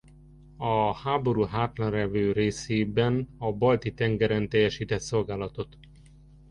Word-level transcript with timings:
A 0.57 0.95
háború 0.95 1.43
hátralévő 1.43 2.31
részében 2.31 3.27
a 3.37 3.51
Balti-tengeren 3.53 4.49
teljesített 4.49 5.01
szolgálatot. 5.01 5.77